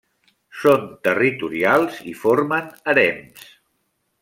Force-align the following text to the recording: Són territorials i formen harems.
Són 0.61 0.87
territorials 1.07 2.01
i 2.13 2.15
formen 2.23 2.73
harems. 2.95 3.47